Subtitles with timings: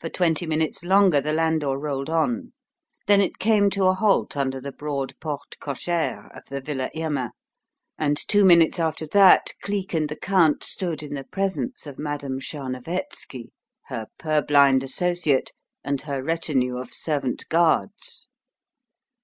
[0.00, 2.52] For twenty minutes longer the landau rolled on;
[3.06, 7.30] then it came to a halt under the broad porte cochère of the Villa Irma,
[7.96, 12.40] and two minutes after that Cleek and the Count stood in the presence of Madame
[12.40, 13.52] Tcharnovetski,
[13.84, 15.52] her purblind associate,
[15.84, 18.26] and her retinue of servant guards.